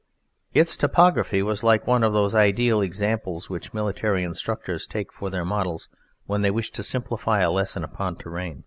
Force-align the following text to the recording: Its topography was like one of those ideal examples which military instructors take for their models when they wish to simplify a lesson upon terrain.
Its 0.51 0.75
topography 0.75 1.43
was 1.43 1.63
like 1.63 1.85
one 1.85 2.01
of 2.01 2.11
those 2.11 2.33
ideal 2.33 2.81
examples 2.81 3.51
which 3.51 3.71
military 3.71 4.23
instructors 4.23 4.87
take 4.87 5.13
for 5.13 5.29
their 5.29 5.45
models 5.45 5.89
when 6.25 6.41
they 6.41 6.49
wish 6.49 6.71
to 6.71 6.81
simplify 6.81 7.39
a 7.41 7.51
lesson 7.51 7.83
upon 7.83 8.15
terrain. 8.15 8.59